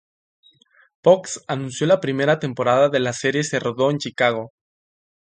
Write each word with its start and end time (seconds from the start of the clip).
Fox 1.07 1.35
anunció 1.47 1.85
que 1.85 1.89
la 1.89 1.99
primera 1.99 2.39
temporada 2.39 2.89
de 2.89 2.99
la 2.99 3.13
serie 3.13 3.43
se 3.43 3.59
rodó 3.59 3.91
en 3.91 3.99
Chicago. 3.99 4.51